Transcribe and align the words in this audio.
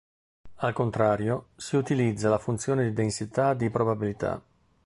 Al 0.55 0.73
contrario, 0.73 1.49
si 1.57 1.75
utilizza 1.77 2.27
la 2.27 2.39
funzione 2.39 2.85
di 2.85 2.91
densità 2.93 3.53
di 3.53 3.69
probabilità. 3.69 4.41